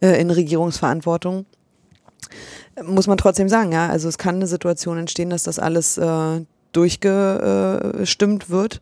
[0.00, 1.46] äh, in Regierungsverantwortung.
[2.82, 3.88] Muss man trotzdem sagen, ja.
[3.88, 6.40] Also es kann eine Situation entstehen, dass das alles äh,
[6.72, 8.80] durchgestimmt wird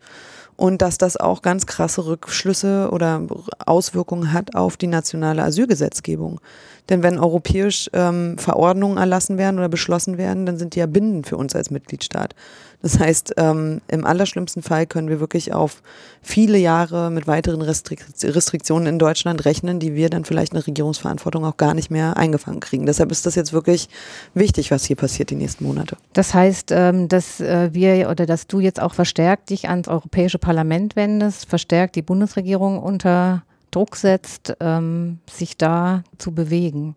[0.58, 3.22] und dass das auch ganz krasse Rückschlüsse oder
[3.64, 6.40] Auswirkungen hat auf die nationale Asylgesetzgebung.
[6.88, 11.28] Denn wenn europäisch ähm, Verordnungen erlassen werden oder beschlossen werden, dann sind die ja bindend
[11.28, 12.34] für uns als Mitgliedstaat.
[12.82, 15.82] Das heißt, ähm, im allerschlimmsten Fall können wir wirklich auf
[16.22, 20.66] viele Jahre mit weiteren Restrik Restriktionen in Deutschland rechnen, die wir dann vielleicht in der
[20.66, 22.86] Regierungsverantwortung auch gar nicht mehr eingefangen kriegen.
[22.86, 23.88] Deshalb ist das jetzt wirklich
[24.34, 25.96] wichtig, was hier passiert die nächsten Monate.
[26.12, 30.38] Das heißt, ähm, dass äh, wir oder dass du jetzt auch verstärkt dich ans Europäische
[30.38, 36.94] Parlament wendest, verstärkt die Bundesregierung unter Druck setzt, ähm, sich da zu bewegen?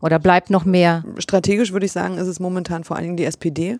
[0.00, 1.04] Oder bleibt noch mehr?
[1.18, 3.78] Strategisch würde ich sagen, ist es momentan vor allen Dingen die SPD,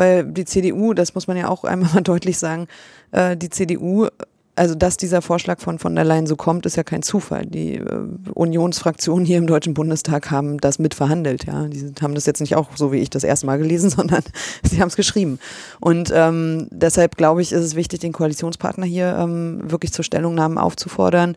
[0.00, 2.66] weil die CDU, das muss man ja auch einmal mal deutlich sagen,
[3.12, 4.08] äh, die CDU
[4.56, 7.46] also dass dieser Vorschlag von von der Leyen so kommt, ist ja kein Zufall.
[7.46, 11.46] Die äh, Unionsfraktionen hier im Deutschen Bundestag haben das mitverhandelt.
[11.46, 14.22] Ja, die haben das jetzt nicht auch so wie ich das erste Mal gelesen, sondern
[14.62, 15.38] sie haben es geschrieben.
[15.80, 20.62] Und ähm, deshalb glaube ich, ist es wichtig, den Koalitionspartner hier ähm, wirklich zur Stellungnahme
[20.62, 21.36] aufzufordern.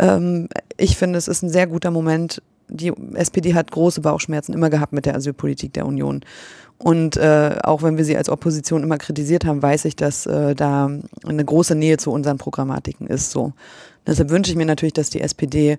[0.00, 2.42] Ähm, ich finde, es ist ein sehr guter Moment.
[2.68, 6.24] Die SPD hat große Bauchschmerzen immer gehabt mit der Asylpolitik der Union.
[6.78, 10.54] Und äh, auch wenn wir sie als Opposition immer kritisiert haben, weiß ich, dass äh,
[10.54, 10.90] da
[11.26, 13.30] eine große Nähe zu unseren Programmatiken ist.
[13.30, 13.52] So.
[14.06, 15.78] Deshalb wünsche ich mir natürlich, dass die SPD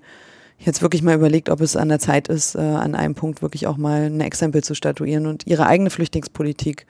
[0.60, 3.68] jetzt wirklich mal überlegt, ob es an der Zeit ist, äh, an einem Punkt wirklich
[3.68, 6.88] auch mal ein Exempel zu statuieren und ihre eigene Flüchtlingspolitik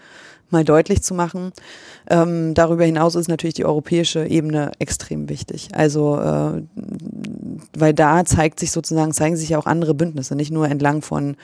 [0.50, 1.52] mal deutlich zu machen.
[2.10, 5.70] Ähm, darüber hinaus ist natürlich die europäische Ebene extrem wichtig.
[5.74, 6.64] Also, äh,
[7.78, 11.36] weil da zeigt sich sozusagen, zeigen sich ja auch andere Bündnisse, nicht nur entlang von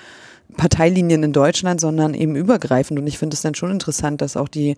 [0.54, 3.00] Parteilinien in Deutschland, sondern eben übergreifend.
[3.00, 4.76] Und ich finde es dann schon interessant, dass auch die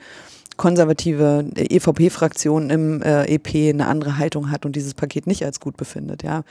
[0.57, 5.77] konservative EVP-Fraktion im äh, EP eine andere Haltung hat und dieses Paket nicht als gut
[5.77, 6.23] befindet.
[6.23, 6.43] Ja,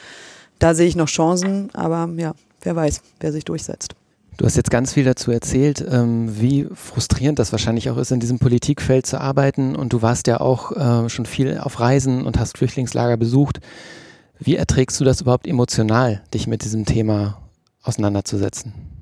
[0.58, 3.94] da sehe ich noch Chancen, aber ja, wer weiß, wer sich durchsetzt.
[4.36, 8.18] Du hast jetzt ganz viel dazu erzählt, ähm, wie frustrierend das wahrscheinlich auch ist, in
[8.18, 9.76] diesem Politikfeld zu arbeiten.
[9.76, 13.60] Und du warst ja auch äh, schon viel auf Reisen und hast Flüchtlingslager besucht.
[14.40, 17.38] Wie erträgst du das überhaupt emotional, dich mit diesem Thema
[17.82, 18.93] auseinanderzusetzen?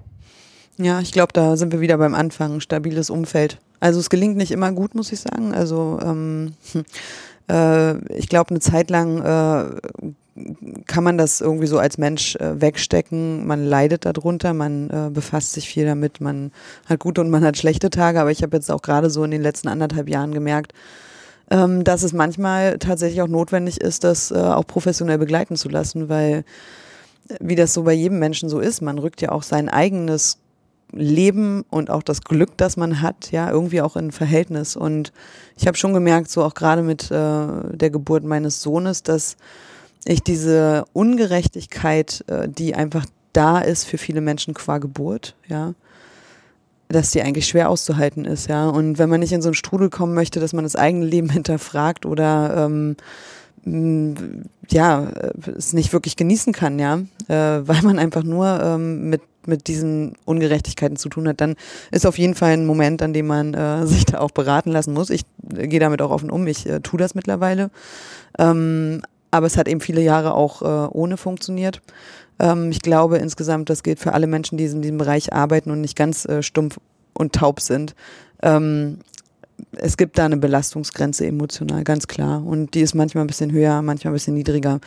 [0.78, 2.60] Ja, ich glaube, da sind wir wieder beim Anfang.
[2.60, 3.58] Stabiles Umfeld.
[3.80, 5.54] Also es gelingt nicht immer gut, muss ich sagen.
[5.54, 6.54] Also ähm,
[7.50, 10.42] äh, ich glaube, eine Zeit lang äh,
[10.86, 13.46] kann man das irgendwie so als Mensch äh, wegstecken.
[13.46, 16.52] Man leidet darunter, man äh, befasst sich viel damit, man
[16.88, 18.20] hat gute und man hat schlechte Tage.
[18.20, 20.72] Aber ich habe jetzt auch gerade so in den letzten anderthalb Jahren gemerkt,
[21.50, 26.08] ähm, dass es manchmal tatsächlich auch notwendig ist, das äh, auch professionell begleiten zu lassen,
[26.08, 26.44] weil
[27.28, 30.38] äh, wie das so bei jedem Menschen so ist, man rückt ja auch sein eigenes
[30.92, 34.76] Leben und auch das Glück, das man hat, ja, irgendwie auch in Verhältnis.
[34.76, 35.12] Und
[35.56, 39.36] ich habe schon gemerkt, so auch gerade mit äh, der Geburt meines Sohnes, dass
[40.04, 45.74] ich diese Ungerechtigkeit, äh, die einfach da ist für viele Menschen qua Geburt, ja,
[46.88, 48.68] dass die eigentlich schwer auszuhalten ist, ja.
[48.68, 51.28] Und wenn man nicht in so einen Strudel kommen möchte, dass man das eigene Leben
[51.30, 52.96] hinterfragt oder ähm,
[54.68, 55.08] ja,
[55.56, 60.14] es nicht wirklich genießen kann, ja, äh, weil man einfach nur ähm, mit mit diesen
[60.24, 61.56] Ungerechtigkeiten zu tun hat, dann
[61.90, 64.92] ist auf jeden Fall ein Moment, an dem man äh, sich da auch beraten lassen
[64.92, 65.10] muss.
[65.10, 65.22] Ich
[65.56, 67.70] äh, gehe damit auch offen um, ich äh, tue das mittlerweile.
[68.38, 71.80] Ähm, aber es hat eben viele Jahre auch äh, ohne funktioniert.
[72.38, 75.80] Ähm, ich glaube insgesamt, das gilt für alle Menschen, die in diesem Bereich arbeiten und
[75.80, 76.78] nicht ganz äh, stumpf
[77.14, 77.94] und taub sind.
[78.42, 78.98] Ähm,
[79.72, 82.44] es gibt da eine Belastungsgrenze emotional, ganz klar.
[82.44, 84.80] Und die ist manchmal ein bisschen höher, manchmal ein bisschen niedriger.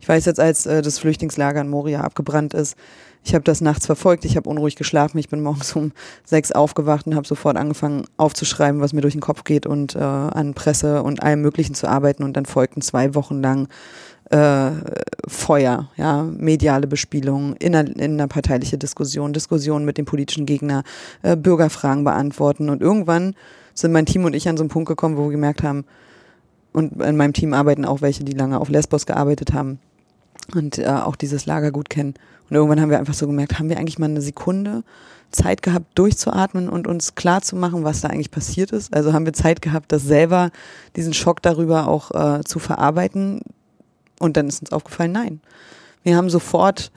[0.00, 2.76] Ich weiß jetzt, als äh, das Flüchtlingslager in Moria abgebrannt ist,
[3.24, 5.92] ich habe das nachts verfolgt, ich habe unruhig geschlafen, ich bin morgens um
[6.24, 10.00] sechs aufgewacht und habe sofort angefangen aufzuschreiben, was mir durch den Kopf geht und äh,
[10.00, 12.22] an Presse und allem Möglichen zu arbeiten.
[12.22, 13.68] Und dann folgten zwei Wochen lang
[14.30, 14.70] äh,
[15.26, 20.82] Feuer, ja, mediale Bespielung, inner, innerparteiliche Diskussion, Diskussionen mit dem politischen Gegner,
[21.22, 22.68] äh, Bürgerfragen beantworten.
[22.68, 23.34] Und irgendwann
[23.74, 25.84] sind mein Team und ich an so einen Punkt gekommen, wo wir gemerkt haben,
[26.72, 29.78] und in meinem Team arbeiten auch welche, die lange auf Lesbos gearbeitet haben
[30.54, 32.14] und äh, auch dieses Lager gut kennen.
[32.50, 34.82] Und irgendwann haben wir einfach so gemerkt, haben wir eigentlich mal eine Sekunde
[35.30, 38.92] Zeit gehabt, durchzuatmen und uns klar zu machen, was da eigentlich passiert ist.
[38.92, 40.50] Also haben wir Zeit gehabt, das selber,
[40.96, 43.40] diesen Schock darüber auch äh, zu verarbeiten.
[44.18, 45.40] Und dann ist uns aufgefallen, nein.
[46.02, 46.90] Wir haben sofort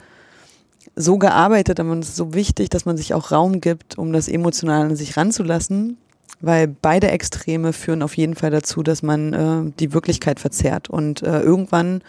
[0.94, 4.28] so gearbeitet, aber es ist so wichtig, dass man sich auch Raum gibt, um das
[4.28, 5.98] emotional an sich ranzulassen,
[6.40, 11.22] weil beide Extreme führen auf jeden Fall dazu, dass man äh, die Wirklichkeit verzerrt und
[11.22, 12.02] äh, irgendwann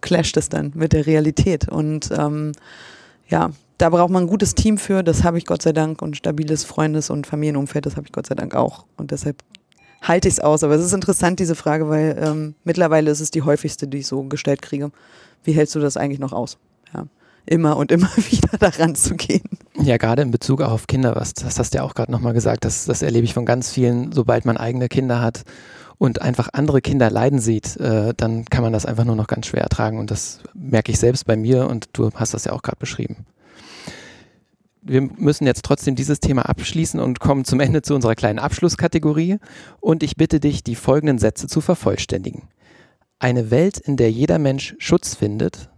[0.00, 2.52] clasht es dann mit der Realität und ähm,
[3.28, 6.16] ja, da braucht man ein gutes Team für, das habe ich Gott sei Dank und
[6.16, 9.42] stabiles Freundes- und Familienumfeld, das habe ich Gott sei Dank auch und deshalb
[10.02, 10.62] halte ich es aus.
[10.62, 14.06] Aber es ist interessant, diese Frage, weil ähm, mittlerweile ist es die häufigste, die ich
[14.06, 14.90] so gestellt kriege.
[15.44, 16.58] Wie hältst du das eigentlich noch aus?
[16.94, 17.06] Ja.
[17.46, 19.48] Immer und immer wieder daran zu gehen.
[19.80, 22.64] Ja, gerade in Bezug auf Kinder, was das hast du ja auch gerade nochmal gesagt,
[22.64, 25.44] das, das erlebe ich von ganz vielen, sobald man eigene Kinder hat
[25.98, 29.46] und einfach andere Kinder leiden sieht, äh, dann kann man das einfach nur noch ganz
[29.46, 32.62] schwer ertragen und das merke ich selbst bei mir und du hast das ja auch
[32.62, 33.26] gerade beschrieben
[34.86, 39.38] wir müssen jetzt trotzdem dieses Thema abschließen und kommen zum Ende zu unserer kleinen Abschlusskategorie.
[39.80, 42.48] Und ich bitte dich, die folgenden Sätze zu vervollständigen.
[43.18, 45.70] Eine Welt, in der jeder Mensch Schutz findet,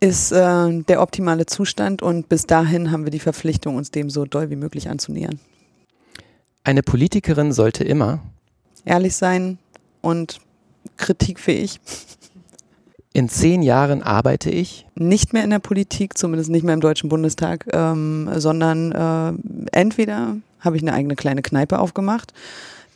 [0.00, 4.24] ist äh, der optimale Zustand und bis dahin haben wir die Verpflichtung, uns dem so
[4.24, 5.40] doll wie möglich anzunähern.
[6.64, 8.20] Eine Politikerin sollte immer
[8.84, 9.58] ehrlich sein
[10.00, 10.40] und
[10.96, 11.80] kritikfähig.
[13.12, 17.08] In zehn Jahren arbeite ich nicht mehr in der Politik, zumindest nicht mehr im Deutschen
[17.08, 19.32] Bundestag, ähm, sondern äh,
[19.72, 22.32] entweder habe ich eine eigene kleine Kneipe aufgemacht,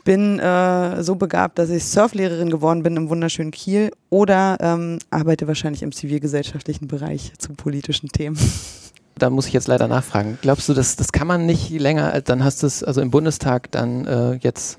[0.05, 5.47] bin äh, so begabt, dass ich Surflehrerin geworden bin im wunderschönen Kiel oder ähm, arbeite
[5.47, 8.39] wahrscheinlich im zivilgesellschaftlichen Bereich zu politischen Themen.
[9.19, 10.39] Da muss ich jetzt leider nachfragen.
[10.41, 13.71] Glaubst du, das, das kann man nicht länger, dann hast du es also im Bundestag
[13.71, 14.79] dann äh, jetzt,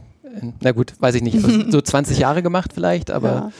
[0.59, 3.51] na gut, weiß ich nicht, so 20 Jahre gemacht vielleicht, aber ja.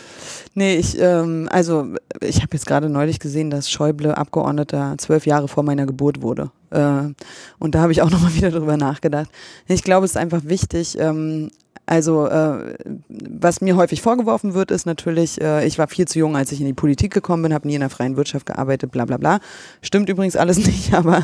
[0.55, 1.87] Nee, ich, ähm, also
[2.21, 6.51] ich habe jetzt gerade neulich gesehen, dass Schäuble Abgeordneter zwölf Jahre vor meiner Geburt wurde.
[6.69, 7.13] Äh,
[7.59, 9.29] und da habe ich auch nochmal wieder drüber nachgedacht.
[9.67, 11.49] Ich glaube, es ist einfach wichtig, ähm,
[11.85, 12.75] also äh,
[13.09, 16.61] was mir häufig vorgeworfen wird, ist natürlich, äh, ich war viel zu jung, als ich
[16.61, 19.39] in die Politik gekommen bin, habe nie in der freien Wirtschaft gearbeitet, bla bla bla.
[19.81, 21.23] Stimmt übrigens alles nicht, aber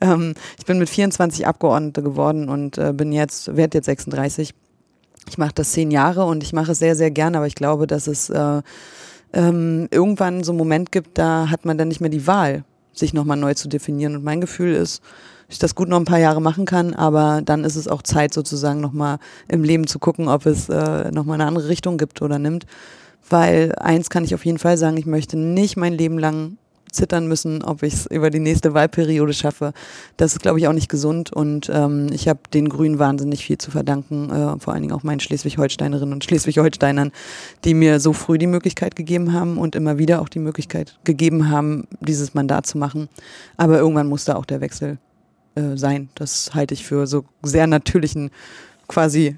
[0.00, 4.54] ähm, ich bin mit 24 Abgeordnete geworden und äh, bin jetzt, werde jetzt 36
[5.28, 7.86] ich mache das zehn Jahre und ich mache es sehr, sehr gerne, aber ich glaube,
[7.86, 8.62] dass es äh,
[9.32, 13.12] ähm, irgendwann so einen Moment gibt, da hat man dann nicht mehr die Wahl, sich
[13.12, 14.16] nochmal neu zu definieren.
[14.16, 15.02] Und mein Gefühl ist,
[15.46, 18.02] dass ich das gut noch ein paar Jahre machen kann, aber dann ist es auch
[18.02, 22.22] Zeit, sozusagen nochmal im Leben zu gucken, ob es äh, nochmal eine andere Richtung gibt
[22.22, 22.66] oder nimmt.
[23.28, 26.58] Weil eins kann ich auf jeden Fall sagen, ich möchte nicht mein Leben lang
[26.96, 29.72] zittern müssen, ob ich es über die nächste Wahlperiode schaffe.
[30.16, 33.58] Das ist, glaube ich, auch nicht gesund und ähm, ich habe den Grünen wahnsinnig viel
[33.58, 37.12] zu verdanken, äh, vor allen Dingen auch meinen Schleswig-Holsteinerinnen und Schleswig-Holsteinern,
[37.64, 41.50] die mir so früh die Möglichkeit gegeben haben und immer wieder auch die Möglichkeit gegeben
[41.50, 43.08] haben, dieses Mandat zu machen.
[43.56, 44.98] Aber irgendwann muss da auch der Wechsel
[45.54, 46.08] äh, sein.
[46.14, 48.30] Das halte ich für so sehr natürlichen
[48.88, 49.36] quasi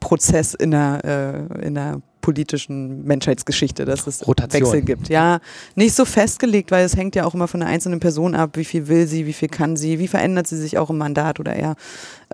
[0.00, 4.62] Prozess in der, äh, in der politischen Menschheitsgeschichte, dass es Rotation.
[4.62, 5.08] Wechsel gibt.
[5.08, 5.38] Ja,
[5.76, 8.64] nicht so festgelegt, weil es hängt ja auch immer von der einzelnen Person ab, wie
[8.64, 11.54] viel will sie, wie viel kann sie, wie verändert sie sich auch im Mandat oder
[11.54, 11.76] eher.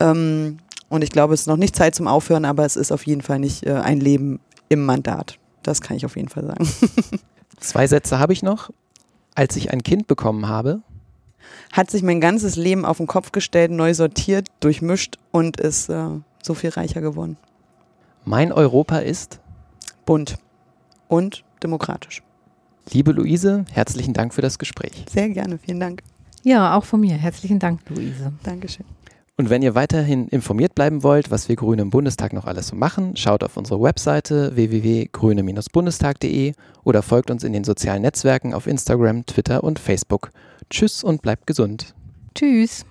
[0.01, 0.57] Ähm,
[0.89, 3.21] und ich glaube, es ist noch nicht Zeit zum Aufhören, aber es ist auf jeden
[3.21, 5.39] Fall nicht äh, ein Leben im Mandat.
[5.63, 6.67] Das kann ich auf jeden Fall sagen.
[7.61, 8.71] Zwei Sätze habe ich noch.
[9.35, 10.81] Als ich ein Kind bekommen habe,
[11.71, 16.07] hat sich mein ganzes Leben auf den Kopf gestellt, neu sortiert, durchmischt und ist äh,
[16.43, 17.37] so viel reicher geworden.
[18.25, 19.42] Mein Europa ist
[20.05, 20.37] bunt
[21.09, 22.23] und demokratisch.
[22.91, 25.05] Liebe Luise, herzlichen Dank für das Gespräch.
[25.09, 26.03] Sehr gerne, vielen Dank.
[26.43, 27.15] Ja, auch von mir.
[27.15, 28.33] Herzlichen Dank, Luise.
[28.43, 28.85] Dankeschön.
[29.39, 32.77] Und wenn ihr weiterhin informiert bleiben wollt, was wir Grüne im Bundestag noch alles so
[32.77, 36.53] machen, schaut auf unsere Webseite www.grüne-bundestag.de
[36.85, 40.33] oder folgt uns in den sozialen Netzwerken auf Instagram, Twitter und Facebook.
[40.69, 41.95] Tschüss und bleibt gesund.
[42.35, 42.85] Tschüss.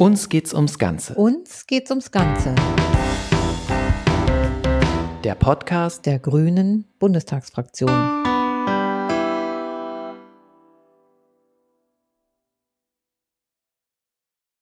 [0.00, 1.12] Uns geht's ums Ganze.
[1.12, 2.54] Uns geht's ums Ganze.
[5.22, 8.29] Der Podcast der Grünen Bundestagsfraktion.